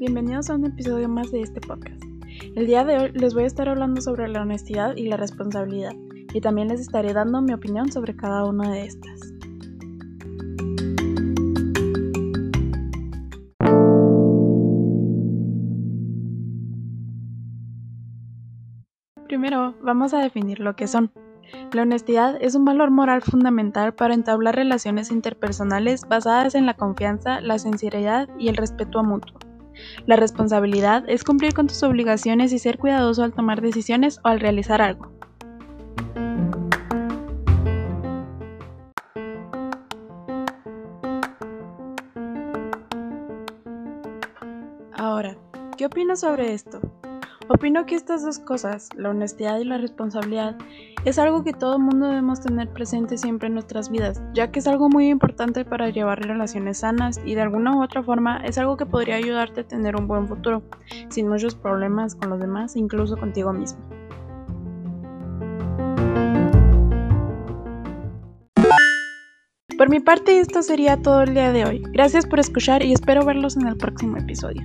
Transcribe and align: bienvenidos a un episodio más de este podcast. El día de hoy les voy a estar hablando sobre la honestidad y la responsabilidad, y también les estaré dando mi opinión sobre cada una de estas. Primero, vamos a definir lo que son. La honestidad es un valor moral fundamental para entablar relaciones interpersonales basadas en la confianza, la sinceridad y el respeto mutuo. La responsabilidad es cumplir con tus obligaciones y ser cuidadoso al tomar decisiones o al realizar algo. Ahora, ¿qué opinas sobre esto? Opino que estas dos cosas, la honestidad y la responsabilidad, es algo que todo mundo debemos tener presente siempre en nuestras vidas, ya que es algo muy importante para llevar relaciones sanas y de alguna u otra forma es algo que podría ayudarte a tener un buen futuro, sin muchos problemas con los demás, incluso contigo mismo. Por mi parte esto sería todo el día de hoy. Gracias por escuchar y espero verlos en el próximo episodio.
bienvenidos 0.00 0.50
a 0.50 0.56
un 0.56 0.66
episodio 0.66 1.08
más 1.08 1.30
de 1.30 1.42
este 1.42 1.60
podcast. 1.60 2.02
El 2.56 2.66
día 2.66 2.84
de 2.84 2.98
hoy 2.98 3.12
les 3.12 3.32
voy 3.32 3.44
a 3.44 3.46
estar 3.46 3.68
hablando 3.68 4.00
sobre 4.00 4.26
la 4.26 4.42
honestidad 4.42 4.96
y 4.96 5.06
la 5.06 5.16
responsabilidad, 5.16 5.92
y 6.34 6.40
también 6.40 6.66
les 6.66 6.80
estaré 6.80 7.12
dando 7.12 7.40
mi 7.40 7.52
opinión 7.52 7.92
sobre 7.92 8.16
cada 8.16 8.44
una 8.44 8.72
de 8.72 8.86
estas. 8.86 9.20
Primero, 19.28 19.76
vamos 19.80 20.12
a 20.12 20.18
definir 20.18 20.58
lo 20.58 20.74
que 20.74 20.88
son. 20.88 21.12
La 21.72 21.82
honestidad 21.82 22.36
es 22.40 22.54
un 22.54 22.64
valor 22.64 22.90
moral 22.90 23.22
fundamental 23.22 23.94
para 23.94 24.14
entablar 24.14 24.56
relaciones 24.56 25.10
interpersonales 25.10 26.08
basadas 26.08 26.54
en 26.54 26.66
la 26.66 26.74
confianza, 26.74 27.40
la 27.40 27.58
sinceridad 27.58 28.28
y 28.38 28.48
el 28.48 28.56
respeto 28.56 29.02
mutuo. 29.02 29.38
La 30.06 30.16
responsabilidad 30.16 31.04
es 31.08 31.24
cumplir 31.24 31.54
con 31.54 31.66
tus 31.66 31.82
obligaciones 31.82 32.52
y 32.52 32.58
ser 32.58 32.78
cuidadoso 32.78 33.22
al 33.22 33.32
tomar 33.32 33.60
decisiones 33.60 34.18
o 34.24 34.28
al 34.28 34.40
realizar 34.40 34.82
algo. 34.82 35.12
Ahora, 44.92 45.36
¿qué 45.78 45.86
opinas 45.86 46.20
sobre 46.20 46.52
esto? 46.52 46.99
Opino 47.52 47.84
que 47.84 47.96
estas 47.96 48.24
dos 48.24 48.38
cosas, 48.38 48.90
la 48.96 49.10
honestidad 49.10 49.58
y 49.58 49.64
la 49.64 49.76
responsabilidad, 49.76 50.56
es 51.04 51.18
algo 51.18 51.42
que 51.42 51.52
todo 51.52 51.80
mundo 51.80 52.06
debemos 52.06 52.40
tener 52.40 52.68
presente 52.68 53.18
siempre 53.18 53.48
en 53.48 53.54
nuestras 53.54 53.90
vidas, 53.90 54.22
ya 54.34 54.52
que 54.52 54.60
es 54.60 54.68
algo 54.68 54.88
muy 54.88 55.08
importante 55.08 55.64
para 55.64 55.90
llevar 55.90 56.24
relaciones 56.24 56.78
sanas 56.78 57.20
y 57.24 57.34
de 57.34 57.40
alguna 57.40 57.74
u 57.74 57.82
otra 57.82 58.04
forma 58.04 58.36
es 58.44 58.56
algo 58.56 58.76
que 58.76 58.86
podría 58.86 59.16
ayudarte 59.16 59.62
a 59.62 59.66
tener 59.66 59.96
un 59.96 60.06
buen 60.06 60.28
futuro, 60.28 60.62
sin 61.08 61.28
muchos 61.28 61.56
problemas 61.56 62.14
con 62.14 62.30
los 62.30 62.38
demás, 62.38 62.76
incluso 62.76 63.16
contigo 63.16 63.52
mismo. 63.52 63.80
Por 69.76 69.90
mi 69.90 69.98
parte 69.98 70.38
esto 70.38 70.62
sería 70.62 71.02
todo 71.02 71.22
el 71.22 71.34
día 71.34 71.50
de 71.50 71.64
hoy. 71.64 71.82
Gracias 71.90 72.26
por 72.26 72.38
escuchar 72.38 72.84
y 72.84 72.92
espero 72.92 73.24
verlos 73.24 73.56
en 73.56 73.66
el 73.66 73.76
próximo 73.76 74.18
episodio. 74.18 74.62